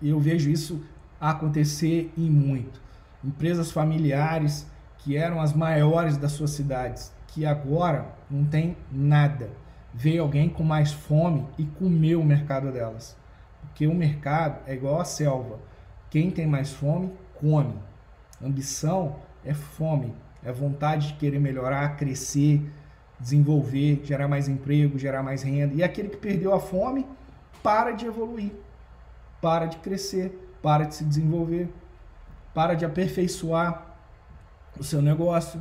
[0.00, 0.82] E eu vejo isso
[1.20, 2.80] acontecer em muito.
[3.24, 4.66] Empresas familiares
[5.02, 9.50] que eram as maiores das suas cidades, que agora não tem nada.
[9.92, 13.16] Veio alguém com mais fome e comeu o mercado delas.
[13.60, 15.58] Porque o mercado é igual a selva.
[16.10, 17.74] Quem tem mais fome, come.
[18.42, 22.62] Ambição é fome, é vontade de querer melhorar, crescer,
[23.18, 25.74] desenvolver, gerar mais emprego, gerar mais renda.
[25.74, 27.06] E aquele que perdeu a fome
[27.62, 28.52] para de evoluir,
[29.40, 31.68] para de crescer, para de se desenvolver,
[32.54, 33.89] para de aperfeiçoar
[34.78, 35.60] o seu negócio.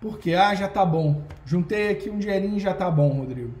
[0.00, 1.22] Porque, ah, já tá bom.
[1.44, 3.54] Juntei aqui um dinheirinho já tá bom, Rodrigo.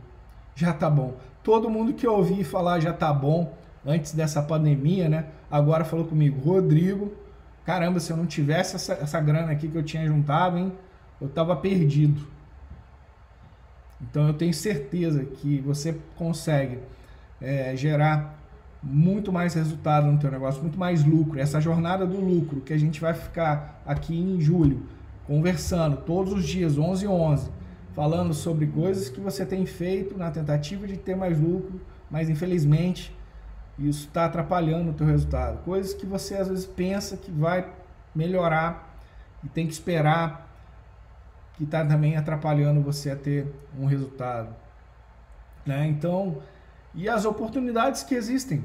[0.54, 1.14] Já tá bom.
[1.42, 5.26] Todo mundo que eu ouvi falar já tá bom antes dessa pandemia, né?
[5.50, 7.12] Agora falou comigo, Rodrigo,
[7.64, 10.72] caramba, se eu não tivesse essa, essa grana aqui que eu tinha juntado, hein?
[11.20, 12.26] Eu tava perdido.
[14.00, 16.78] Então eu tenho certeza que você consegue
[17.40, 18.38] é, gerar
[18.84, 21.40] muito mais resultado no teu negócio, muito mais lucro.
[21.40, 24.82] Essa jornada do lucro que a gente vai ficar aqui em julho
[25.26, 27.50] conversando todos os dias, 11 e 11,
[27.94, 33.16] falando sobre coisas que você tem feito na tentativa de ter mais lucro, mas infelizmente
[33.78, 35.64] isso está atrapalhando o teu resultado.
[35.64, 37.66] Coisas que você às vezes pensa que vai
[38.14, 38.98] melhorar
[39.42, 40.44] e tem que esperar
[41.54, 43.46] que está também atrapalhando você a ter
[43.78, 44.54] um resultado.
[45.64, 45.86] Né?
[45.86, 46.42] Então,
[46.94, 48.64] e as oportunidades que existem,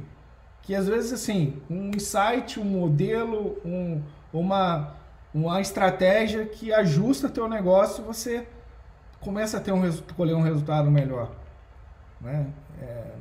[0.62, 4.96] que às vezes assim, um insight, um modelo, um, uma,
[5.34, 8.48] uma estratégia que ajusta teu negócio, você
[9.20, 9.82] começa a ter um
[10.16, 11.32] colher um resultado melhor.
[12.22, 12.48] Né?
[12.82, 13.14] É,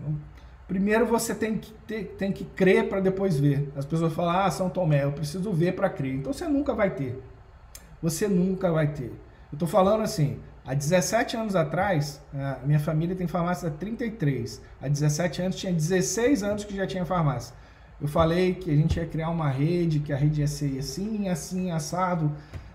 [0.67, 3.73] primeiro você tem que, ter, tem que crer para depois ver.
[3.75, 6.15] As pessoas falam, ah, São Tomé, eu preciso ver para crer.
[6.15, 7.21] Então você nunca vai ter.
[8.03, 9.11] Você nunca vai ter.
[9.51, 12.21] Eu estou falando assim, há 17 anos atrás,
[12.63, 14.61] minha família tem farmácia há 33.
[14.83, 17.55] Há 17 anos tinha 16 anos que já tinha farmácia.
[17.99, 21.29] Eu falei que a gente ia criar uma rede, que a rede ia ser assim,
[21.29, 22.31] assim, assado,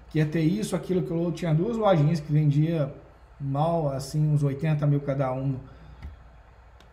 [0.10, 1.36] que ia ter isso, aquilo, aquilo outro.
[1.36, 2.92] Tinha duas lojinhas que vendia
[3.40, 5.60] mal, assim, uns 80 mil cada uma.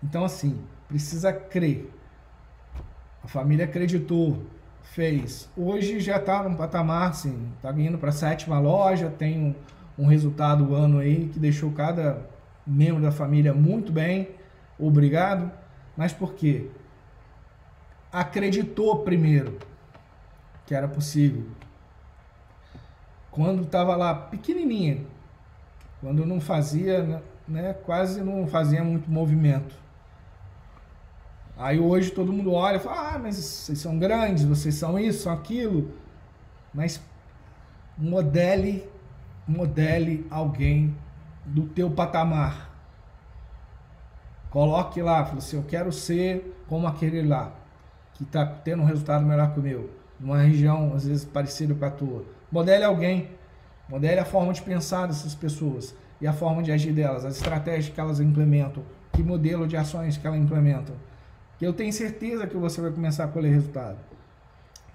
[0.04, 1.90] Então, assim, precisa crer.
[3.24, 4.44] A família acreditou,
[4.82, 5.48] fez.
[5.56, 9.54] Hoje já está num patamar, assim, está indo para a sétima loja, tem um,
[10.00, 12.26] um resultado ano aí que deixou cada
[12.66, 14.30] membro da família, muito bem,
[14.78, 15.52] obrigado.
[15.94, 16.70] Mas por quê?
[18.10, 19.58] Acreditou primeiro
[20.64, 21.46] que era possível.
[23.30, 25.04] Quando estava lá pequenininha,
[26.00, 29.74] quando não fazia, né, quase não fazia muito movimento.
[31.58, 35.24] Aí hoje todo mundo olha e fala: Ah, mas vocês são grandes, vocês são isso,
[35.24, 35.92] são aquilo.
[36.72, 37.00] Mas
[37.98, 38.89] modele,
[39.50, 40.94] modele alguém
[41.44, 42.70] do teu patamar.
[44.50, 47.52] Coloque lá, fala assim: Eu quero ser como aquele lá,
[48.14, 51.84] que está tendo um resultado melhor que o meu, numa região às vezes parecida com
[51.84, 52.24] a tua.
[52.50, 53.30] Modele alguém,
[53.88, 57.94] modele a forma de pensar dessas pessoas e a forma de agir delas, as estratégias
[57.94, 58.82] que elas implementam,
[59.12, 60.94] que modelo de ações que elas implementam
[61.60, 63.98] que eu tenho certeza que você vai começar a colher resultado.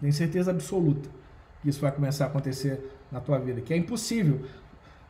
[0.01, 1.07] Tenho certeza absoluta
[1.61, 4.41] que isso vai começar a acontecer na tua vida, que é impossível.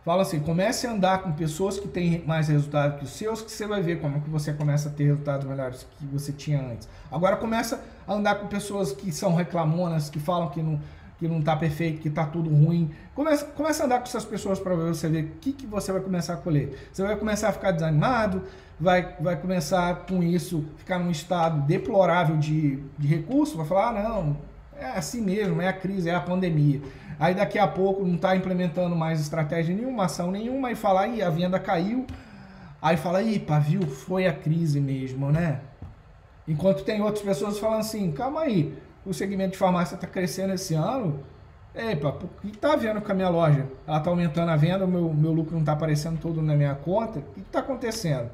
[0.04, 3.52] Fala assim, comece a andar com pessoas que têm mais resultado que os seus, que
[3.52, 6.88] você vai ver como que você começa a ter resultados melhores que você tinha antes.
[7.12, 10.80] Agora começa a andar com pessoas que são reclamonas, que falam que não
[11.18, 12.92] que não está perfeito, que está tudo ruim.
[13.14, 16.02] Começa, começa a andar com essas pessoas para você ver o que, que você vai
[16.02, 16.78] começar a colher.
[16.92, 18.44] Você vai começar a ficar desanimado,
[18.80, 24.04] vai, vai começar com isso ficar num estado deplorável de, de recurso, vai falar, ah,
[24.04, 24.38] não,
[24.80, 26.82] é assim mesmo, é a crise, é a pandemia.
[27.20, 31.22] Aí daqui a pouco não está implementando mais estratégia nenhuma, ação nenhuma, e fala, aí
[31.22, 32.06] a venda caiu.
[32.82, 35.62] Aí fala, ih, viu, foi a crise mesmo, né?
[36.48, 40.76] Enquanto tem outras pessoas falando assim, calma aí, o segmento de farmácia está crescendo esse
[40.76, 41.24] ano.
[41.74, 43.66] Epa, o que está vendo com a minha loja?
[43.88, 46.76] Ela está aumentando a venda, o meu, meu lucro não está aparecendo todo na minha
[46.76, 47.20] conta.
[47.20, 48.30] O que está acontecendo?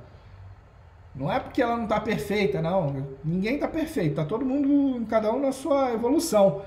[1.13, 3.05] Não é porque ela não está perfeita, não.
[3.23, 4.11] Ninguém está perfeito.
[4.11, 6.61] Está todo mundo, cada um na sua evolução.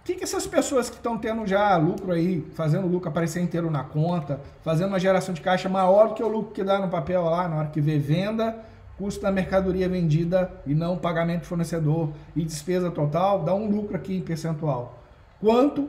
[0.00, 3.42] O que, que essas pessoas que estão tendo já lucro aí, fazendo o lucro aparecer
[3.42, 6.78] inteiro na conta, fazendo uma geração de caixa maior do que o lucro que dá
[6.78, 8.58] no papel lá, na hora que vê venda,
[8.98, 13.96] custo da mercadoria vendida e não pagamento de fornecedor e despesa total, dá um lucro
[13.96, 14.98] aqui em percentual.
[15.40, 15.88] Quanto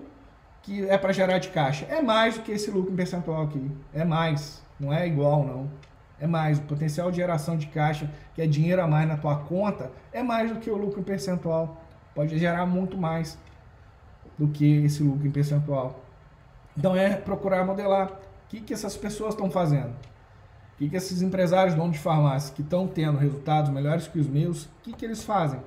[0.64, 1.86] que é para gerar de caixa?
[1.90, 3.70] É mais do que esse lucro em percentual aqui.
[3.94, 4.64] É mais.
[4.80, 5.70] Não é igual, não
[6.20, 6.60] é mais.
[6.60, 10.24] O potencial de geração de caixa, que é dinheiro a mais na tua conta, é
[10.24, 11.82] mais do que o lucro em percentual.
[12.14, 13.38] Pode gerar muito mais
[14.38, 16.00] do que esse lucro em percentual.
[16.78, 19.90] Então é procurar modelar o que, que essas pessoas estão fazendo.
[20.74, 24.28] O que, que esses empresários donos de farmácia que estão tendo resultados melhores que os
[24.28, 25.60] meus, o que, que eles fazem?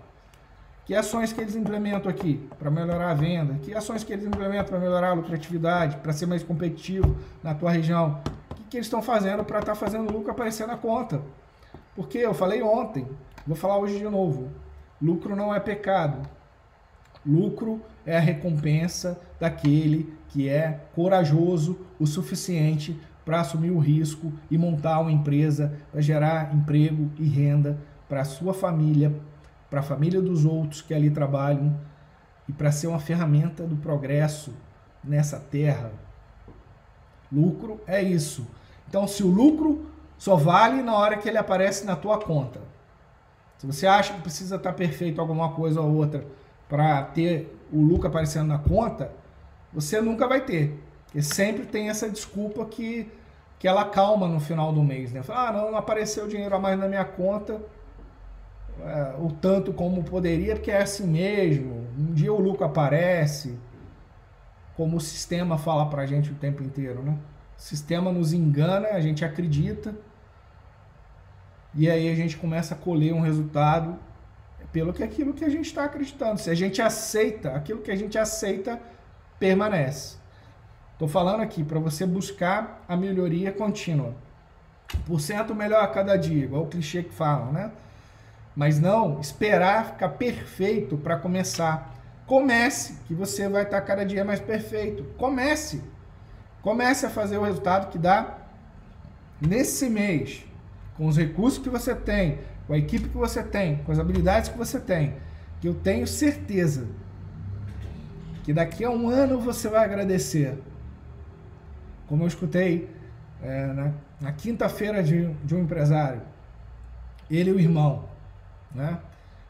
[0.84, 3.54] Que ações que eles implementam aqui para melhorar a venda?
[3.62, 7.70] Que ações que eles implementam para melhorar a lucratividade, para ser mais competitivo na tua
[7.70, 8.22] região?
[8.68, 11.22] Que eles estão fazendo para estar tá fazendo lucro aparecer na conta.
[11.94, 13.06] Porque eu falei ontem,
[13.46, 14.50] vou falar hoje de novo:
[15.00, 16.28] lucro não é pecado.
[17.26, 24.56] Lucro é a recompensa daquele que é corajoso o suficiente para assumir o risco e
[24.56, 27.78] montar uma empresa para gerar emprego e renda
[28.08, 29.14] para a sua família,
[29.68, 31.78] para a família dos outros que ali trabalham
[32.48, 34.54] e para ser uma ferramenta do progresso
[35.04, 35.92] nessa terra.
[37.30, 38.46] Lucro é isso.
[38.88, 42.60] Então, se o lucro só vale na hora que ele aparece na tua conta.
[43.58, 46.24] Se você acha que precisa estar perfeito alguma coisa ou outra
[46.68, 49.12] para ter o lucro aparecendo na conta,
[49.72, 50.78] você nunca vai ter.
[51.04, 53.10] Porque sempre tem essa desculpa que,
[53.58, 55.12] que ela calma no final do mês.
[55.12, 55.22] Né?
[55.28, 57.60] Ah, não, não apareceu dinheiro a mais na minha conta,
[58.80, 61.86] é, o tanto como poderia, porque é assim mesmo.
[61.98, 63.58] Um dia o lucro aparece,
[64.76, 67.18] como o sistema fala para gente o tempo inteiro, né?
[67.58, 69.94] O sistema nos engana, a gente acredita,
[71.74, 73.98] e aí a gente começa a colher um resultado
[74.72, 76.38] pelo que aquilo que a gente está acreditando.
[76.38, 78.80] Se a gente aceita, aquilo que a gente aceita
[79.38, 80.16] permanece.
[80.92, 84.14] Estou falando aqui para você buscar a melhoria contínua.
[85.04, 87.72] Por cento melhor a cada dia, igual o clichê que falam, né?
[88.54, 91.94] Mas não esperar ficar perfeito para começar.
[92.26, 95.04] Comece, que você vai estar tá cada dia mais perfeito.
[95.16, 95.82] Comece.
[96.62, 98.38] Comece a fazer o resultado que dá
[99.40, 100.44] nesse mês,
[100.96, 104.50] com os recursos que você tem, com a equipe que você tem, com as habilidades
[104.50, 105.14] que você tem,
[105.60, 106.86] que eu tenho certeza
[108.48, 110.58] que daqui a um ano você vai agradecer.
[112.06, 112.88] Como eu escutei
[113.42, 116.22] é, na, na quinta-feira de, de um empresário,
[117.30, 118.06] ele e o irmão,
[118.74, 118.98] né?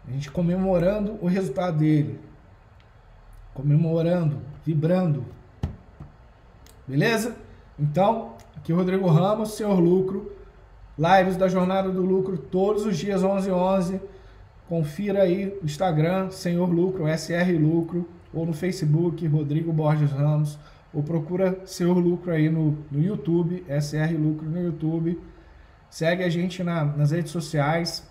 [0.05, 2.19] A gente comemorando o resultado dele,
[3.55, 5.25] comemorando, vibrando,
[6.89, 7.37] Beleza?
[7.79, 10.33] Então, aqui é Rodrigo Ramos, Senhor Lucro.
[10.99, 14.01] Lives da Jornada do Lucro todos os dias 11 11.
[14.67, 20.59] Confira aí o Instagram, Senhor Lucro, SR Lucro, ou no Facebook, Rodrigo Borges Ramos,
[20.93, 25.21] ou procura Senhor Lucro aí no, no YouTube, SR Lucro no YouTube.
[25.91, 28.09] Segue a gente na, nas redes sociais.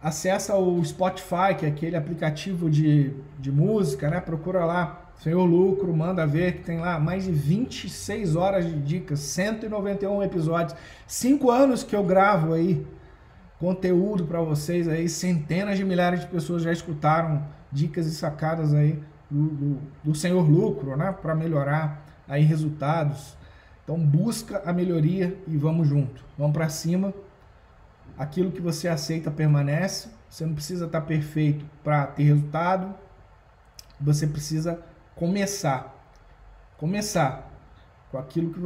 [0.00, 4.20] Acessa o Spotify, que é aquele aplicativo de, de música, né?
[4.20, 9.20] Procura lá Senhor Lucro, manda ver que tem lá mais de 26 horas de dicas,
[9.20, 12.84] 191 episódios, 5 anos que eu gravo aí
[13.58, 17.42] conteúdo para vocês aí, centenas de milhares de pessoas já escutaram
[17.72, 23.36] dicas e sacadas aí do, do, do Senhor Lucro, né, para melhorar aí resultados.
[23.82, 27.12] Então busca a melhoria e vamos junto, vamos para cima.
[28.16, 30.08] Aquilo que você aceita permanece.
[30.28, 32.94] Você não precisa estar tá perfeito para ter resultado.
[34.00, 34.80] Você precisa
[35.14, 35.94] começar.
[36.78, 37.50] Começar
[38.10, 38.60] com aquilo que